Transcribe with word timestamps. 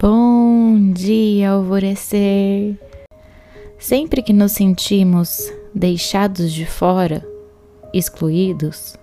Bom 0.00 0.92
dia, 0.92 1.50
alvorecer! 1.50 2.76
Sempre 3.78 4.22
que 4.22 4.32
nos 4.32 4.50
sentimos 4.50 5.52
deixados 5.72 6.52
de 6.52 6.66
fora, 6.66 7.24
excluídos, 7.92 8.96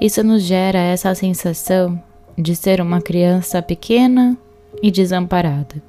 isso 0.00 0.24
nos 0.24 0.42
gera 0.42 0.80
essa 0.80 1.14
sensação 1.14 2.02
de 2.36 2.56
ser 2.56 2.80
uma 2.80 3.00
criança 3.00 3.62
pequena 3.62 4.36
e 4.82 4.90
desamparada. 4.90 5.80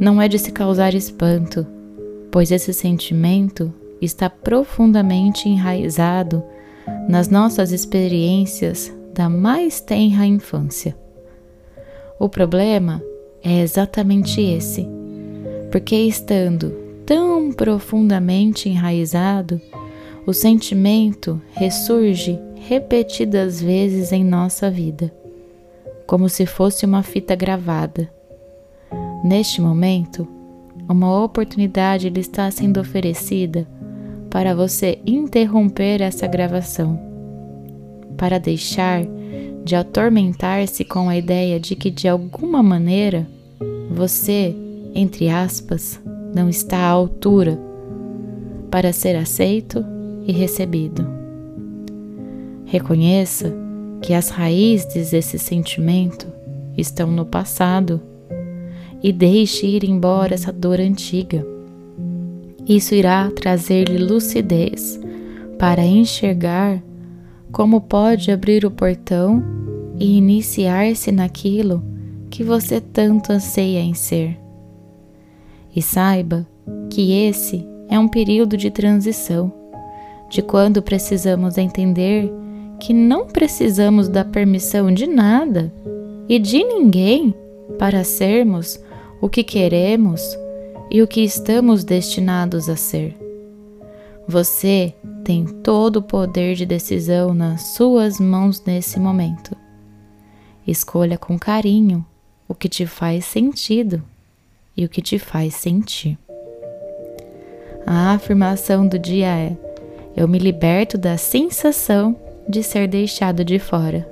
Não 0.00 0.20
é 0.20 0.26
de 0.26 0.38
se 0.38 0.50
causar 0.50 0.92
espanto, 0.92 1.64
pois 2.32 2.50
esse 2.50 2.72
sentimento 2.72 3.72
está 4.02 4.28
profundamente 4.28 5.48
enraizado 5.48 6.42
nas 7.08 7.28
nossas 7.28 7.70
experiências 7.70 8.92
da 9.14 9.28
mais 9.28 9.80
tenra 9.80 10.26
infância. 10.26 11.05
O 12.18 12.28
problema 12.28 13.02
é 13.42 13.60
exatamente 13.60 14.40
esse, 14.40 14.88
porque 15.70 15.94
estando 15.94 16.70
tão 17.04 17.52
profundamente 17.52 18.68
enraizado, 18.68 19.60
o 20.26 20.32
sentimento 20.32 21.40
ressurge 21.52 22.40
repetidas 22.56 23.60
vezes 23.60 24.12
em 24.12 24.24
nossa 24.24 24.70
vida, 24.70 25.12
como 26.06 26.28
se 26.28 26.46
fosse 26.46 26.84
uma 26.84 27.02
fita 27.02 27.36
gravada. 27.36 28.10
Neste 29.22 29.60
momento, 29.60 30.26
uma 30.88 31.22
oportunidade 31.22 32.08
lhe 32.08 32.20
está 32.20 32.50
sendo 32.50 32.80
oferecida 32.80 33.68
para 34.30 34.54
você 34.54 34.98
interromper 35.06 36.00
essa 36.00 36.26
gravação, 36.26 36.98
para 38.16 38.38
deixar 38.38 39.04
de 39.66 39.74
atormentar-se 39.74 40.84
com 40.84 41.08
a 41.08 41.16
ideia 41.16 41.58
de 41.58 41.74
que 41.74 41.90
de 41.90 42.06
alguma 42.06 42.62
maneira 42.62 43.26
você, 43.90 44.54
entre 44.94 45.28
aspas, 45.28 46.00
não 46.32 46.48
está 46.48 46.78
à 46.78 46.88
altura 46.88 47.58
para 48.70 48.92
ser 48.92 49.16
aceito 49.16 49.84
e 50.24 50.30
recebido. 50.30 51.04
Reconheça 52.64 53.52
que 54.00 54.14
as 54.14 54.28
raízes 54.28 55.10
desse 55.10 55.36
sentimento 55.36 56.28
estão 56.78 57.10
no 57.10 57.26
passado 57.26 58.00
e 59.02 59.12
deixe 59.12 59.66
ir 59.66 59.82
embora 59.82 60.34
essa 60.34 60.52
dor 60.52 60.78
antiga. 60.78 61.44
Isso 62.68 62.94
irá 62.94 63.32
trazer-lhe 63.32 63.98
lucidez 63.98 65.00
para 65.58 65.84
enxergar 65.84 66.80
como 67.50 67.80
pode 67.80 68.30
abrir 68.30 68.64
o 68.64 68.70
portão 68.70 69.55
e 69.98 70.16
iniciar-se 70.16 71.10
naquilo 71.10 71.82
que 72.30 72.44
você 72.44 72.80
tanto 72.80 73.32
anseia 73.32 73.80
em 73.80 73.94
ser. 73.94 74.38
E 75.74 75.80
saiba 75.80 76.46
que 76.90 77.12
esse 77.12 77.66
é 77.88 77.98
um 77.98 78.08
período 78.08 78.56
de 78.56 78.70
transição, 78.70 79.52
de 80.28 80.42
quando 80.42 80.82
precisamos 80.82 81.56
entender 81.56 82.32
que 82.80 82.92
não 82.92 83.26
precisamos 83.26 84.08
da 84.08 84.24
permissão 84.24 84.92
de 84.92 85.06
nada 85.06 85.72
e 86.28 86.38
de 86.38 86.62
ninguém 86.62 87.34
para 87.78 88.04
sermos 88.04 88.80
o 89.20 89.28
que 89.28 89.42
queremos 89.42 90.20
e 90.90 91.00
o 91.02 91.06
que 91.06 91.22
estamos 91.22 91.84
destinados 91.84 92.68
a 92.68 92.76
ser. 92.76 93.16
Você 94.28 94.94
tem 95.24 95.44
todo 95.46 95.96
o 95.96 96.02
poder 96.02 96.54
de 96.54 96.66
decisão 96.66 97.32
nas 97.32 97.74
suas 97.74 98.20
mãos 98.20 98.62
nesse 98.64 98.98
momento. 98.98 99.65
Escolha 100.66 101.16
com 101.16 101.38
carinho 101.38 102.04
o 102.48 102.54
que 102.54 102.68
te 102.68 102.86
faz 102.86 103.24
sentido 103.24 104.02
e 104.76 104.84
o 104.84 104.88
que 104.88 105.00
te 105.00 105.18
faz 105.18 105.54
sentir. 105.54 106.18
A 107.86 108.12
afirmação 108.12 108.86
do 108.86 108.98
dia 108.98 109.28
é: 109.28 109.56
Eu 110.16 110.26
me 110.26 110.38
liberto 110.38 110.98
da 110.98 111.16
sensação 111.16 112.16
de 112.48 112.62
ser 112.62 112.88
deixado 112.88 113.44
de 113.44 113.58
fora. 113.58 114.06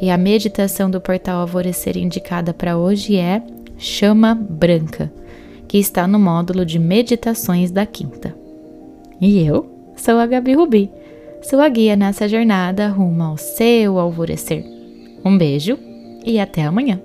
E 0.00 0.10
a 0.10 0.18
meditação 0.18 0.90
do 0.90 1.00
portal 1.00 1.40
Alvorecer 1.40 1.96
indicada 1.96 2.52
para 2.52 2.76
hoje 2.76 3.16
é 3.16 3.40
Chama 3.78 4.34
Branca, 4.34 5.12
que 5.68 5.78
está 5.78 6.06
no 6.06 6.18
módulo 6.18 6.66
de 6.66 6.80
meditações 6.80 7.70
da 7.70 7.86
quinta. 7.86 8.34
E 9.20 9.40
eu 9.40 9.70
sou 9.96 10.18
a 10.18 10.26
Gabi 10.26 10.54
Rubi, 10.54 10.90
sua 11.42 11.68
guia 11.68 11.94
nessa 11.94 12.28
jornada 12.28 12.88
rumo 12.88 13.22
ao 13.22 13.36
seu 13.36 13.98
alvorecer. 14.00 14.73
Um 15.24 15.38
beijo 15.38 15.78
e 16.24 16.38
até 16.38 16.64
amanhã! 16.64 17.00